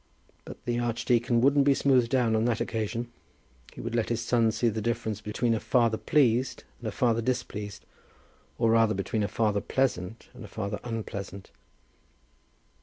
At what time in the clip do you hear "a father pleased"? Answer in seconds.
5.53-6.63